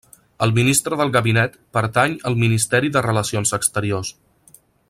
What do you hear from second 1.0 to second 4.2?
del gabinet pertany al Ministeri de Relacions Exteriors.